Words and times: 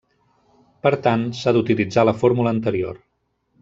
Per 0.87 0.93
tant, 1.09 1.27
s'ha 1.41 1.55
d’utilitzar 1.59 2.09
la 2.11 2.17
fórmula 2.25 2.59
anterior. 2.59 3.03